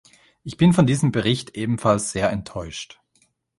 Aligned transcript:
Ich 0.43 0.57
bin 0.57 0.73
von 0.73 0.87
diesem 0.87 1.11
Bericht 1.11 1.55
ebenfalls 1.55 2.11
sehr 2.11 2.31
enttäuscht. 2.31 2.99